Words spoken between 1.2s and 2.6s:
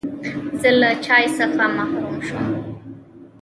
څخه محروم شوم.